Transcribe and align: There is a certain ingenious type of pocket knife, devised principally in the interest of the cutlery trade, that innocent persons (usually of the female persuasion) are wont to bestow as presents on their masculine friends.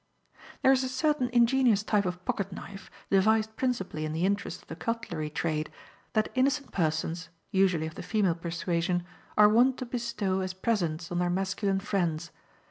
There 0.63 0.71
is 0.71 0.83
a 0.83 0.89
certain 0.89 1.29
ingenious 1.29 1.83
type 1.83 2.07
of 2.07 2.25
pocket 2.25 2.51
knife, 2.51 2.89
devised 3.11 3.55
principally 3.55 4.03
in 4.03 4.13
the 4.13 4.25
interest 4.25 4.63
of 4.63 4.67
the 4.67 4.75
cutlery 4.75 5.29
trade, 5.29 5.69
that 6.13 6.31
innocent 6.33 6.71
persons 6.71 7.29
(usually 7.51 7.85
of 7.85 7.93
the 7.93 8.01
female 8.01 8.33
persuasion) 8.33 9.05
are 9.37 9.47
wont 9.47 9.77
to 9.77 9.85
bestow 9.85 10.39
as 10.39 10.55
presents 10.55 11.11
on 11.11 11.19
their 11.19 11.29
masculine 11.29 11.81
friends. 11.81 12.31